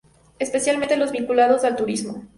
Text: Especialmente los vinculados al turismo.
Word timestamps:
Especialmente 0.39 0.97
los 0.97 1.11
vinculados 1.11 1.63
al 1.63 1.75
turismo. 1.75 2.23